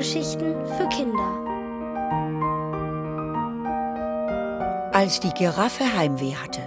Hörgeschichten 0.00 0.54
für 0.78 0.88
Kinder. 0.88 1.30
Als 4.94 5.20
die 5.20 5.28
Giraffe 5.28 5.84
Heimweh 5.94 6.34
hatte. 6.34 6.62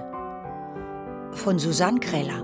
Von 1.32 1.58
Susanne 1.58 2.00
Kreller. 2.00 2.44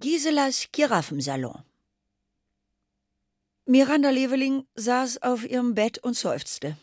Giselas 0.00 0.68
Giraffensalon. 0.72 1.64
Miranda 3.66 4.08
Leveling 4.08 4.64
saß 4.74 5.20
auf 5.20 5.44
ihrem 5.44 5.74
Bett 5.74 5.98
und 5.98 6.16
seufzte. 6.16 6.78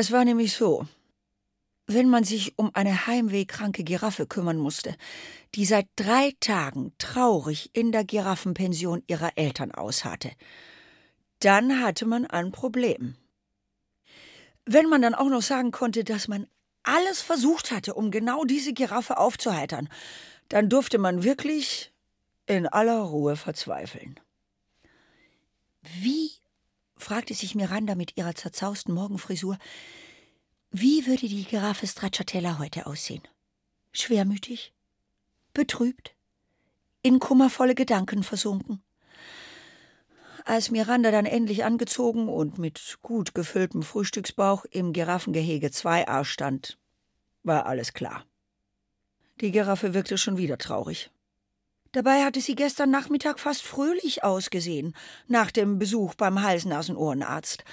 Es 0.00 0.12
war 0.12 0.24
nämlich 0.24 0.54
so, 0.54 0.86
wenn 1.88 2.08
man 2.08 2.22
sich 2.22 2.56
um 2.56 2.72
eine 2.72 3.08
heimwehkranke 3.08 3.82
Giraffe 3.82 4.28
kümmern 4.28 4.56
musste, 4.56 4.94
die 5.56 5.64
seit 5.64 5.88
drei 5.96 6.36
Tagen 6.38 6.92
traurig 6.98 7.70
in 7.72 7.90
der 7.90 8.04
Giraffenpension 8.04 9.02
ihrer 9.08 9.32
Eltern 9.34 9.72
ausharrte, 9.72 10.30
dann 11.40 11.82
hatte 11.82 12.06
man 12.06 12.26
ein 12.26 12.52
Problem. 12.52 13.16
Wenn 14.64 14.88
man 14.88 15.02
dann 15.02 15.16
auch 15.16 15.30
noch 15.30 15.42
sagen 15.42 15.72
konnte, 15.72 16.04
dass 16.04 16.28
man 16.28 16.46
alles 16.84 17.20
versucht 17.20 17.72
hatte, 17.72 17.94
um 17.94 18.12
genau 18.12 18.44
diese 18.44 18.74
Giraffe 18.74 19.18
aufzuheitern, 19.18 19.88
dann 20.48 20.68
durfte 20.68 20.98
man 20.98 21.24
wirklich 21.24 21.92
in 22.46 22.68
aller 22.68 23.00
Ruhe 23.00 23.34
verzweifeln. 23.34 24.20
Wie, 25.82 26.27
fragte 27.08 27.32
sich 27.32 27.54
Miranda 27.54 27.94
mit 27.94 28.18
ihrer 28.18 28.34
zerzausten 28.34 28.92
Morgenfrisur, 28.92 29.56
wie 30.70 31.06
würde 31.06 31.26
die 31.26 31.44
Giraffe 31.44 31.86
Stracciatella 31.86 32.58
heute 32.58 32.84
aussehen? 32.84 33.22
Schwermütig? 33.92 34.74
Betrübt? 35.54 36.14
In 37.00 37.18
kummervolle 37.18 37.74
Gedanken 37.74 38.22
versunken? 38.22 38.82
Als 40.44 40.70
Miranda 40.70 41.10
dann 41.10 41.24
endlich 41.24 41.64
angezogen 41.64 42.28
und 42.28 42.58
mit 42.58 42.98
gut 43.00 43.34
gefülltem 43.34 43.82
Frühstücksbauch 43.82 44.66
im 44.66 44.92
Giraffengehege 44.92 45.68
2a 45.68 46.26
stand, 46.26 46.76
war 47.42 47.64
alles 47.64 47.94
klar. 47.94 48.26
Die 49.40 49.50
Giraffe 49.50 49.94
wirkte 49.94 50.18
schon 50.18 50.36
wieder 50.36 50.58
traurig. 50.58 51.10
Dabei 51.92 52.24
hatte 52.24 52.40
sie 52.40 52.54
gestern 52.54 52.90
Nachmittag 52.90 53.40
fast 53.40 53.62
fröhlich 53.62 54.22
ausgesehen, 54.22 54.94
nach 55.26 55.50
dem 55.50 55.78
Besuch 55.78 56.14
beim 56.14 56.42
Hals-Nasen-Ohrenarzt. 56.42 57.64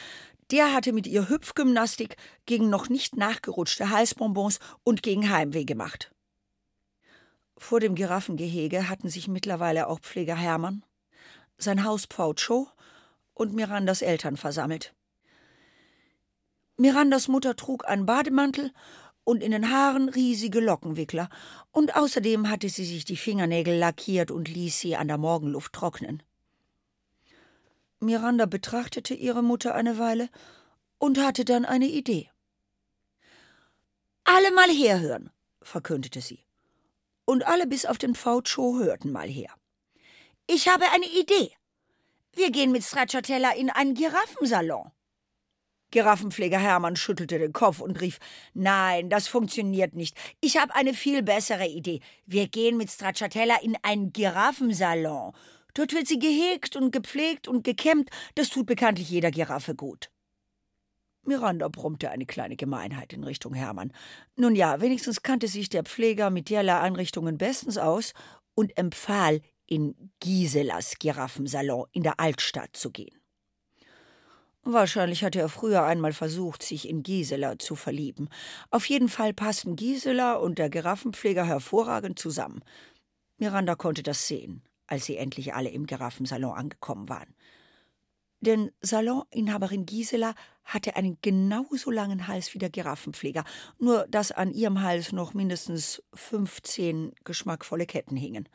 Der 0.52 0.74
hatte 0.74 0.94
mit 0.94 1.08
ihr 1.08 1.28
Hüpfgymnastik 1.28 2.16
gegen 2.46 2.70
noch 2.70 2.88
nicht 2.88 3.18
nachgerutschte 3.18 3.90
Halsbonbons 3.90 4.60
und 4.84 5.04
gegen 5.04 5.30
Heimweh 5.30 5.66
gemacht. 5.66 6.12
Vor 7.58 7.80
dem 7.80 7.96
Giraffengehege 7.96 8.90
hatten 8.90 9.10
sich 9.10 9.28
mittlerweile 9.28 9.88
auch 9.88 10.00
Pfleger 10.00 10.36
Hermann, 10.36 10.84
sein 11.58 11.84
Hauspfau 11.84 12.34
Joe 12.34 12.68
und 13.34 13.54
Mirandas 13.54 14.02
Eltern 14.02 14.38
versammelt. 14.38 14.94
Mirandas 16.78 17.30
Mutter 17.30 17.56
trug 17.56 17.86
einen 17.88 18.06
Bademantel 18.06 18.72
und 19.26 19.44
in 19.44 19.52
den 19.52 19.72
Haaren 19.72 20.08
riesige 20.08 20.62
Lockenwickler, 20.62 21.30
und 21.72 21.98
außerdem 21.98 22.50
hatte 22.50 22.70
sie 22.70 22.86
sich 22.86 23.04
die 23.04 23.18
Fingernägel 23.18 23.78
lackiert 23.78 24.31
und 24.31 24.48
ließ 24.48 24.80
sie 24.80 24.95
an 24.95 25.09
der 25.09 25.18
Morgenluft 25.18 25.73
trocknen. 25.73 26.23
Miranda 28.00 28.46
betrachtete 28.46 29.13
ihre 29.13 29.44
Mutter 29.44 29.75
eine 29.75 29.97
Weile 29.97 30.30
und 31.00 31.18
hatte 31.19 31.44
dann 31.44 31.66
eine 31.66 31.88
Idee. 31.88 32.30
Alle 34.24 34.52
mal 34.53 34.69
herhören, 34.69 35.31
verkündete 35.62 36.22
sie. 36.22 36.46
Und 37.25 37.46
alle 37.47 37.68
bis 37.68 37.86
auf 37.86 37.97
den 37.97 38.16
Faucho 38.16 38.78
hörten 38.78 39.12
mal 39.12 39.28
her. 39.28 39.50
Ich 40.47 40.68
habe 40.68 40.86
eine 40.92 41.07
Idee. 41.07 41.52
Wir 42.34 42.52
gehen 42.52 42.72
mit 42.72 42.84
Stracciatella 42.84 43.53
in 43.53 43.72
einen 43.72 43.96
Giraffensalon. 43.96 44.92
Giraffenpfleger 45.91 46.59
Hermann 46.59 46.96
schüttelte 46.96 47.40
den 47.40 47.53
Kopf 47.53 47.79
und 47.79 48.01
rief 48.01 48.19
Nein, 48.53 49.09
das 49.09 49.28
funktioniert 49.28 49.96
nicht. 49.96 50.18
Ich 50.41 50.57
habe 50.57 50.75
eine 50.75 50.94
viel 50.94 51.23
bessere 51.23 51.68
Idee. 51.68 52.01
Wir 52.25 52.47
gehen 52.47 52.78
mit 52.78 52.90
Stracciatella 52.90 53.57
in 53.62 53.78
einen 53.81 54.12
Giraffensalon. 54.12 55.34
Dort 55.74 55.94
wird 55.94 56.07
sie 56.07 56.19
gehegt 56.19 56.75
und 56.75 56.91
gepflegt 56.91 57.47
und 57.47 57.63
gekämmt. 57.63 58.09
Das 58.35 58.50
tut 58.50 58.66
bekanntlich 58.66 59.09
jeder 59.09 59.31
Giraffe 59.31 59.75
gut. 59.75 60.09
Miranda 61.24 61.68
brummte 61.68 62.12
eine 62.12 62.25
kleine 62.25 62.56
Gemeinheit 62.56 63.12
in 63.13 63.24
Richtung 63.24 63.53
Hermann. 63.53 63.91
Nun 64.35 64.56
ja, 64.56 64.79
wenigstens 64.81 65.24
kannte 65.24 65.47
sich 65.47 65.69
der 65.69 65.84
Pfleger 65.84 66.29
mit 66.29 66.50
derlei 66.50 66.79
Einrichtungen 66.79 67.38
bestens 67.38 67.78
aus 67.78 68.13
und 68.53 68.78
empfahl, 68.78 69.41
in 69.68 70.12
Giselas 70.19 71.00
Giraffensalon 71.00 71.88
in 71.91 72.03
der 72.03 72.19
Altstadt 72.19 72.75
zu 72.75 72.91
gehen. 72.91 73.18
Wahrscheinlich 74.68 75.24
hatte 75.24 75.40
er 75.40 75.50
früher 75.50 75.84
einmal 75.84 76.12
versucht, 76.12 76.64
sich 76.64 76.90
in 76.90 77.03
Gisela 77.03 77.59
zu 77.59 77.76
verlieben. 77.76 78.30
Auf 78.72 78.90
jeden 78.90 79.09
Fall 79.09 79.31
passten 79.31 79.76
Gisela 79.76 80.34
und 80.34 80.58
der 80.58 80.72
Giraffenpfleger 80.72 81.46
hervorragend 81.46 82.18
zusammen. 82.18 82.64
Miranda 83.38 83.75
konnte 83.75 84.02
das 84.02 84.28
sehen, 84.28 84.64
als 84.88 85.06
sie 85.06 85.18
endlich 85.18 85.54
alle 85.54 85.70
im 85.70 85.86
Giraffensalon 85.86 86.58
angekommen 86.58 87.09
waren. 87.09 87.36
Denn 88.42 88.72
Saloninhaberin 88.81 89.86
Gisela 89.86 90.34
hatte 90.64 90.96
einen 90.96 91.20
genauso 91.22 91.92
langen 91.92 92.28
Hals 92.28 92.54
wie 92.56 92.59
der 92.59 92.72
Giraffenpfleger, 92.72 93.44
nur 93.78 94.08
dass 94.08 94.31
an 94.31 94.52
ihrem 94.52 94.81
Hals 94.81 95.12
noch 95.12 95.36
mindestens 95.36 96.02
fünfzehn 96.16 97.14
geschmackvolle 97.24 97.86
Ketten 97.86 98.16
hingen. 98.16 98.50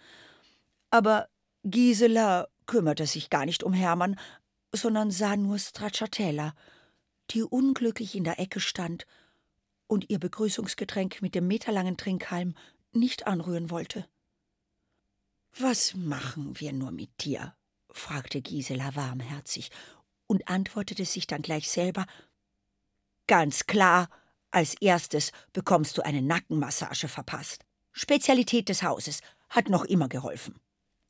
Aber 0.91 1.28
Gisela 1.62 2.49
kümmerte 2.66 3.06
sich 3.06 3.31
gar 3.31 3.47
nicht 3.47 3.62
um 3.62 3.72
Hermann, 3.72 4.19
sondern 4.72 5.10
sah 5.10 5.36
nur 5.36 5.58
Stracciatella, 5.58 6.54
die 7.31 7.42
unglücklich 7.42 8.14
in 8.14 8.25
der 8.25 8.38
Ecke 8.38 8.60
stand 8.60 9.06
und 9.86 10.10
ihr 10.10 10.19
Begrüßungsgetränk 10.19 11.22
mit 11.22 11.34
dem 11.34 11.47
meterlangen 11.47 11.97
Trinkhalm 11.97 12.54
nicht 12.92 13.26
anrühren 13.26 13.70
wollte. 13.70 14.08
Was 15.58 15.94
machen 15.94 16.60
wir 16.60 16.72
nur 16.72 16.92
mit 16.92 17.25
dir? 17.25 17.54
fragte 17.91 18.41
Gisela 18.41 18.94
warmherzig 18.94 19.70
und 20.26 20.48
antwortete 20.48 21.04
sich 21.04 21.26
dann 21.26 21.42
gleich 21.42 21.69
selber 21.70 22.06
Ganz 23.26 23.66
klar, 23.66 24.08
als 24.50 24.75
erstes 24.81 25.31
bekommst 25.52 25.98
du 25.98 26.02
eine 26.02 26.22
Nackenmassage 26.22 27.08
verpasst. 27.08 27.64
Spezialität 27.92 28.69
des 28.69 28.82
Hauses, 28.82 29.20
hat 29.48 29.69
noch 29.69 29.84
immer 29.84 30.08
geholfen. 30.08 30.60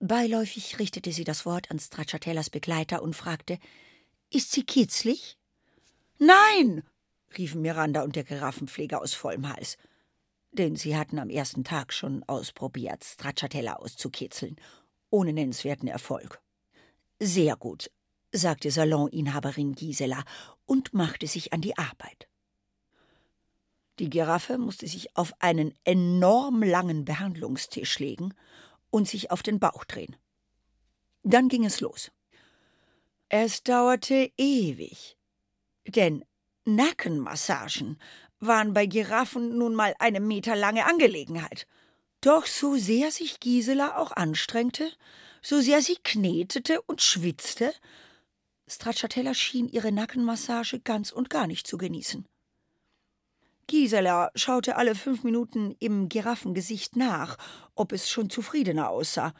Beiläufig 0.00 0.78
richtete 0.78 1.12
sie 1.12 1.24
das 1.24 1.44
Wort 1.44 1.70
an 1.70 1.78
Stracciatellas 1.78 2.48
Begleiter 2.48 3.02
und 3.02 3.14
fragte: 3.14 3.58
Ist 4.30 4.50
sie 4.52 4.64
kitzlig? 4.64 5.36
Nein! 6.18 6.82
riefen 7.36 7.60
Miranda 7.60 8.02
und 8.02 8.16
der 8.16 8.24
Giraffenpfleger 8.24 9.00
aus 9.00 9.12
vollem 9.12 9.48
Hals. 9.48 9.76
Denn 10.52 10.74
sie 10.74 10.96
hatten 10.96 11.18
am 11.18 11.28
ersten 11.28 11.64
Tag 11.64 11.92
schon 11.92 12.24
ausprobiert, 12.24 13.04
Stracciatella 13.04 13.74
auszukitzeln, 13.74 14.56
ohne 15.10 15.34
nennenswerten 15.34 15.86
Erfolg. 15.86 16.40
Sehr 17.20 17.54
gut, 17.56 17.90
sagte 18.32 18.70
Saloninhaberin 18.70 19.74
Gisela 19.74 20.24
und 20.64 20.94
machte 20.94 21.26
sich 21.26 21.52
an 21.52 21.60
die 21.60 21.76
Arbeit. 21.76 22.26
Die 23.98 24.08
Giraffe 24.08 24.56
musste 24.56 24.88
sich 24.88 25.14
auf 25.14 25.34
einen 25.40 25.74
enorm 25.84 26.62
langen 26.62 27.04
Behandlungstisch 27.04 27.98
legen 27.98 28.34
und 28.90 29.08
sich 29.08 29.30
auf 29.30 29.42
den 29.42 29.58
Bauch 29.58 29.84
drehen. 29.84 30.16
Dann 31.22 31.48
ging 31.48 31.64
es 31.64 31.80
los. 31.80 32.10
Es 33.28 33.62
dauerte 33.62 34.32
ewig, 34.36 35.16
denn 35.86 36.24
Nackenmassagen 36.64 37.98
waren 38.40 38.74
bei 38.74 38.86
Giraffen 38.86 39.56
nun 39.56 39.74
mal 39.74 39.94
eine 39.98 40.20
meterlange 40.20 40.86
Angelegenheit. 40.86 41.66
Doch 42.20 42.46
so 42.46 42.76
sehr 42.76 43.10
sich 43.10 43.40
Gisela 43.40 43.96
auch 43.98 44.12
anstrengte, 44.12 44.90
so 45.42 45.60
sehr 45.60 45.80
sie 45.80 45.96
knetete 46.02 46.82
und 46.82 47.02
schwitzte, 47.02 47.72
Stracciatella 48.70 49.34
schien 49.34 49.68
ihre 49.68 49.90
Nackenmassage 49.90 50.78
ganz 50.78 51.10
und 51.10 51.28
gar 51.28 51.48
nicht 51.48 51.66
zu 51.66 51.76
genießen. 51.76 52.26
Gisela 53.70 54.32
schaute 54.34 54.74
alle 54.74 54.96
fünf 54.96 55.22
Minuten 55.22 55.76
im 55.78 56.08
Giraffengesicht 56.08 56.96
nach, 56.96 57.36
ob 57.76 57.92
es 57.92 58.10
schon 58.10 58.28
zufriedener 58.28 58.90
aussah. 58.90 59.32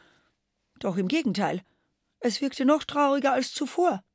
Doch 0.79 0.95
im 0.95 1.09
Gegenteil, 1.09 1.61
es 2.21 2.39
wirkte 2.39 2.63
noch 2.63 2.85
trauriger 2.85 3.33
als 3.33 3.53
zuvor. 3.53 4.05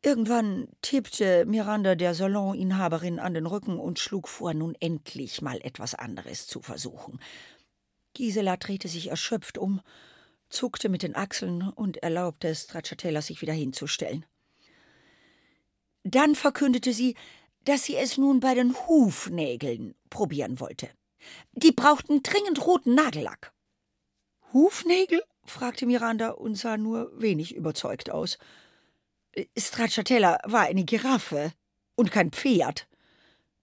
Irgendwann 0.00 0.68
tippte 0.80 1.44
Miranda 1.44 1.94
der 1.94 2.14
Saloninhaberin 2.14 3.18
an 3.18 3.34
den 3.34 3.44
Rücken 3.44 3.78
und 3.78 3.98
schlug 3.98 4.28
vor, 4.28 4.54
nun 4.54 4.74
endlich 4.80 5.42
mal 5.42 5.60
etwas 5.62 5.94
anderes 5.94 6.46
zu 6.46 6.62
versuchen. 6.62 7.20
Gisela 8.14 8.56
drehte 8.56 8.88
sich 8.88 9.10
erschöpft 9.10 9.58
um, 9.58 9.82
zuckte 10.48 10.88
mit 10.88 11.02
den 11.02 11.16
Achseln 11.16 11.68
und 11.68 11.98
erlaubte 11.98 12.54
Stracciatella, 12.54 13.20
sich 13.20 13.42
wieder 13.42 13.52
hinzustellen. 13.52 14.24
Dann 16.02 16.34
verkündete 16.34 16.94
sie, 16.94 17.14
dass 17.66 17.84
sie 17.84 17.96
es 17.96 18.16
nun 18.16 18.40
bei 18.40 18.54
den 18.54 18.74
Hufnägeln 18.74 19.94
probieren 20.08 20.60
wollte. 20.60 20.88
Die 21.52 21.72
brauchten 21.72 22.22
dringend 22.22 22.64
roten 22.64 22.94
Nagellack. 22.94 23.52
Hufnägel? 24.52 25.22
fragte 25.44 25.86
Miranda 25.86 26.30
und 26.30 26.56
sah 26.56 26.76
nur 26.76 27.10
wenig 27.20 27.54
überzeugt 27.54 28.10
aus. 28.10 28.38
Stracciatella 29.56 30.38
war 30.44 30.62
eine 30.62 30.84
Giraffe 30.84 31.52
und 31.94 32.10
kein 32.10 32.30
Pferd. 32.30 32.88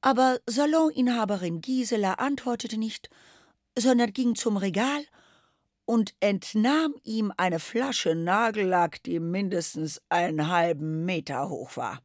Aber 0.01 0.39
Saloninhaberin 0.45 1.61
Gisela 1.61 2.15
antwortete 2.15 2.77
nicht, 2.77 3.09
sondern 3.77 4.11
ging 4.13 4.35
zum 4.35 4.57
Regal 4.57 5.05
und 5.85 6.13
entnahm 6.19 6.93
ihm 7.03 7.33
eine 7.37 7.59
Flasche 7.59 8.15
Nagellack, 8.15 9.01
die 9.03 9.19
mindestens 9.19 10.01
einen 10.09 10.49
halben 10.49 11.05
Meter 11.05 11.49
hoch 11.49 11.77
war. 11.77 12.01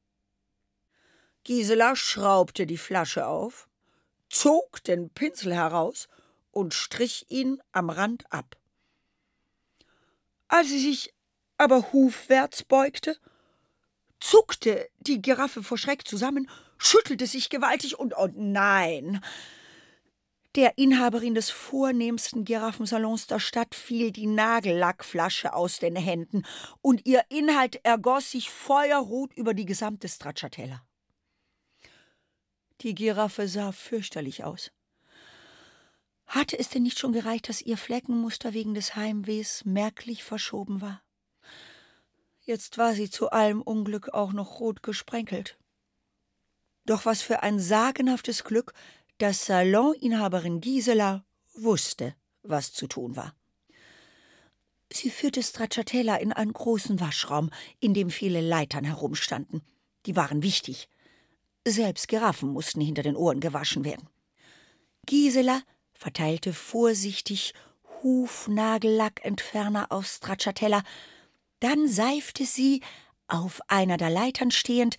Gisela 1.48 1.96
schraubte 1.96 2.66
die 2.66 2.76
Flasche 2.76 3.26
auf, 3.26 3.70
zog 4.28 4.84
den 4.84 5.08
Pinsel 5.08 5.54
heraus 5.54 6.06
und 6.50 6.74
strich 6.74 7.24
ihn 7.30 7.62
am 7.72 7.88
Rand 7.88 8.30
ab. 8.30 8.58
Als 10.48 10.68
sie 10.68 10.78
sich 10.78 11.14
aber 11.56 11.90
hufwärts 11.90 12.64
beugte, 12.64 13.16
zuckte 14.20 14.90
die 14.98 15.22
Giraffe 15.22 15.62
vor 15.62 15.78
Schreck 15.78 16.06
zusammen, 16.06 16.50
schüttelte 16.76 17.26
sich 17.26 17.48
gewaltig 17.48 17.98
und, 17.98 18.12
oh 18.18 18.28
nein, 18.34 19.24
der 20.54 20.76
Inhaberin 20.76 21.34
des 21.34 21.48
vornehmsten 21.48 22.44
Giraffensalons 22.44 23.26
der 23.26 23.40
Stadt 23.40 23.74
fiel 23.74 24.12
die 24.12 24.26
Nagellackflasche 24.26 25.54
aus 25.54 25.78
den 25.78 25.96
Händen 25.96 26.44
und 26.82 27.06
ihr 27.06 27.24
Inhalt 27.30 27.82
ergoss 27.86 28.32
sich 28.32 28.50
feuerrot 28.50 29.32
über 29.32 29.54
die 29.54 29.64
gesamte 29.64 30.08
Stracciatella. 30.08 30.82
Die 32.82 32.94
Giraffe 32.94 33.48
sah 33.48 33.72
fürchterlich 33.72 34.44
aus. 34.44 34.70
Hatte 36.26 36.58
es 36.58 36.68
denn 36.68 36.82
nicht 36.82 36.98
schon 36.98 37.12
gereicht, 37.12 37.48
dass 37.48 37.62
ihr 37.62 37.76
Fleckenmuster 37.76 38.52
wegen 38.52 38.74
des 38.74 38.94
Heimwehs 38.94 39.64
merklich 39.64 40.22
verschoben 40.22 40.80
war? 40.80 41.02
Jetzt 42.40 42.78
war 42.78 42.94
sie 42.94 43.10
zu 43.10 43.30
allem 43.30 43.62
Unglück 43.62 44.10
auch 44.14 44.32
noch 44.32 44.60
rot 44.60 44.82
gesprenkelt. 44.82 45.58
Doch 46.86 47.04
was 47.04 47.22
für 47.22 47.42
ein 47.42 47.58
sagenhaftes 47.58 48.44
Glück, 48.44 48.72
dass 49.18 49.46
Saloninhaberin 49.46 50.60
Gisela 50.60 51.24
wusste, 51.54 52.14
was 52.42 52.72
zu 52.72 52.86
tun 52.86 53.16
war. 53.16 53.34
Sie 54.90 55.10
führte 55.10 55.42
Stracciatella 55.42 56.16
in 56.16 56.32
einen 56.32 56.52
großen 56.52 57.00
Waschraum, 57.00 57.50
in 57.80 57.92
dem 57.92 58.10
viele 58.10 58.40
Leitern 58.40 58.84
herumstanden. 58.84 59.62
Die 60.06 60.16
waren 60.16 60.42
wichtig. 60.42 60.88
Selbst 61.70 62.08
Giraffen 62.08 62.50
mussten 62.50 62.80
hinter 62.80 63.02
den 63.02 63.16
Ohren 63.16 63.40
gewaschen 63.40 63.84
werden. 63.84 64.08
Gisela 65.06 65.62
verteilte 65.92 66.52
vorsichtig 66.52 67.54
Hufnagellackentferner 68.02 69.90
auf 69.90 70.06
Stracciatella, 70.06 70.82
dann 71.60 71.88
seifte 71.88 72.44
sie, 72.44 72.82
auf 73.26 73.60
einer 73.68 73.96
der 73.96 74.10
Leitern 74.10 74.50
stehend, 74.50 74.96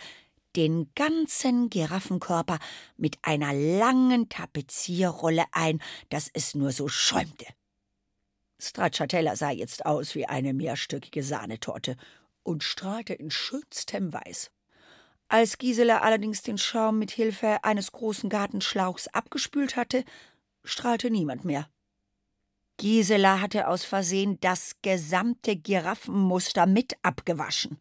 den 0.55 0.91
ganzen 0.95 1.69
Giraffenkörper 1.69 2.59
mit 2.97 3.17
einer 3.21 3.53
langen 3.53 4.29
Tapezierrolle 4.29 5.45
ein, 5.51 5.81
dass 6.09 6.29
es 6.33 6.55
nur 6.55 6.71
so 6.71 6.87
schäumte. 6.87 7.45
Stracciatella 8.59 9.35
sah 9.35 9.51
jetzt 9.51 9.85
aus 9.85 10.15
wie 10.15 10.25
eine 10.25 10.53
mehrstöckige 10.53 11.23
Sahnetorte 11.23 11.95
und 12.43 12.63
strahlte 12.63 13.13
in 13.13 13.31
schönstem 13.31 14.11
Weiß. 14.11 14.51
Als 15.31 15.59
Gisela 15.59 15.99
allerdings 15.99 16.41
den 16.41 16.57
Schaum 16.57 16.97
mit 16.97 17.11
Hilfe 17.11 17.63
eines 17.63 17.91
großen 17.91 18.29
Gartenschlauchs 18.31 19.07
abgespült 19.09 19.75
hatte, 19.75 20.03
strahlte 20.63 21.11
niemand 21.11 21.45
mehr. 21.45 21.69
Gisela 22.77 23.39
hatte 23.39 23.67
aus 23.67 23.83
Versehen 23.83 24.39
das 24.39 24.77
gesamte 24.81 25.55
Giraffenmuster 25.55 26.65
mit 26.65 26.95
abgewaschen. 27.03 27.77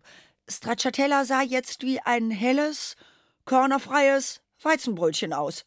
Stracciatella 0.46 1.24
sah 1.24 1.40
jetzt 1.40 1.82
wie 1.82 2.00
ein 2.00 2.30
helles, 2.30 2.96
körnerfreies 3.46 4.42
Weizenbrötchen 4.60 5.32
aus, 5.32 5.64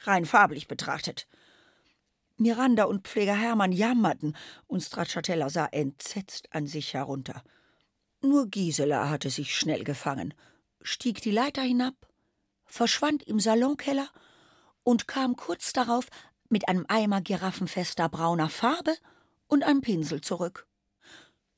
rein 0.00 0.24
farblich 0.24 0.66
betrachtet. 0.66 1.28
Miranda 2.38 2.84
und 2.84 3.06
Pfleger 3.06 3.36
Hermann 3.36 3.70
jammerten, 3.70 4.34
und 4.66 4.80
Stracciatella 4.80 5.48
sah 5.48 5.66
entsetzt 5.66 6.48
an 6.52 6.66
sich 6.66 6.94
herunter. 6.94 7.44
Nur 8.20 8.48
Gisela 8.48 9.10
hatte 9.10 9.30
sich 9.30 9.54
schnell 9.54 9.84
gefangen, 9.84 10.34
stieg 10.82 11.20
die 11.22 11.30
Leiter 11.30 11.62
hinab, 11.62 11.94
verschwand 12.64 13.22
im 13.24 13.40
Salonkeller 13.40 14.08
und 14.82 15.08
kam 15.08 15.36
kurz 15.36 15.72
darauf 15.72 16.06
mit 16.48 16.68
einem 16.68 16.84
Eimer 16.88 17.20
giraffenfester 17.20 18.08
brauner 18.08 18.48
Farbe 18.48 18.96
und 19.46 19.64
einem 19.64 19.80
Pinsel 19.80 20.20
zurück. 20.20 20.66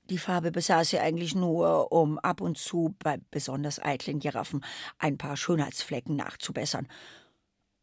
Die 0.04 0.18
Farbe 0.18 0.50
besaß 0.50 0.90
sie 0.90 0.98
eigentlich 0.98 1.34
nur, 1.34 1.92
um 1.92 2.18
ab 2.18 2.40
und 2.40 2.58
zu 2.58 2.94
bei 2.98 3.20
besonders 3.30 3.78
eitlen 3.78 4.18
Giraffen 4.18 4.64
ein 4.98 5.16
paar 5.16 5.36
Schönheitsflecken 5.36 6.16
nachzubessern. 6.16 6.88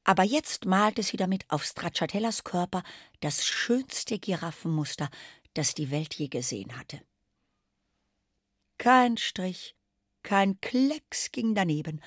Aber 0.04 0.24
jetzt 0.24 0.66
malte 0.66 1.02
sie 1.02 1.18
damit 1.18 1.46
auf 1.50 1.64
Stracciatellas 1.64 2.44
Körper 2.44 2.84
das 3.22 3.46
schönste 3.46 4.20
Giraffenmuster, 4.20 5.10
das 5.54 5.74
die 5.74 5.92
Welt 5.92 6.14
je 6.16 6.28
gesehen 6.28 6.78
hatte. 6.78 7.02
Kein 8.78 9.18
Strich, 9.18 9.76
kein 10.24 10.60
Klecks 10.62 11.32
ging 11.32 11.56
daneben, 11.56 12.02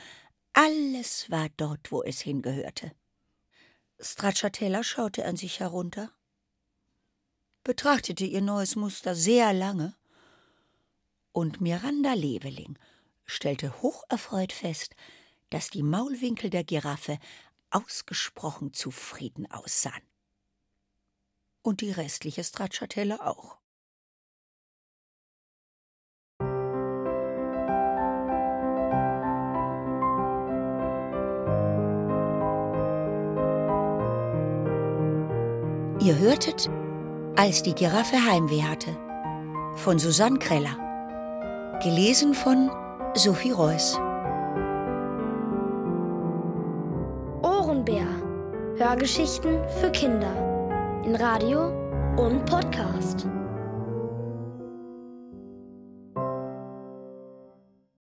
alles 0.53 1.31
war 1.31 1.49
dort, 1.57 1.91
wo 1.91 2.03
es 2.03 2.21
hingehörte. 2.21 2.93
Stracciatella 4.01 4.83
schaute 4.83 5.25
an 5.25 5.37
sich 5.37 5.61
herunter, 5.61 6.13
betrachtete 7.65 8.25
ihr 8.25 8.43
neues 8.43 8.77
Muster 8.77 9.15
sehr 9.15 9.53
lange, 9.53 9.95
und 11.33 11.61
Miranda 11.63 12.13
Leveling 12.13 12.79
stellte 13.25 13.81
hocherfreut 13.81 14.53
fest, 14.53 14.95
dass 15.49 15.71
die 15.71 15.83
Maulwinkel 15.83 16.51
der 16.51 16.65
Giraffe 16.65 17.19
ausgesprochen 17.71 18.75
zufrieden 18.75 19.51
aussahen. 19.51 20.03
Und 21.63 21.81
die 21.81 21.91
restliche 21.91 22.45
Stracciatella 22.45 23.27
auch. 23.27 23.62
Ihr 36.03 36.19
hörtet, 36.19 36.69
als 37.37 37.63
die 37.63 37.77
Giraffe 37.77 38.17
Heimweh 38.17 38.65
hatte, 38.65 38.91
von 39.77 40.01
Susanne 40.01 40.41
Kreller. 40.41 40.77
Gelesen 41.81 42.35
von 42.35 42.71
Sophie 43.15 43.53
Reuss. 43.53 44.01
Ohrenbär. 47.43 48.07
Hörgeschichten 48.79 49.61
für 49.81 49.93
Kinder. 49.93 51.03
In 51.05 51.15
Radio 51.15 51.69
und 52.17 52.45
Podcast. 52.47 53.29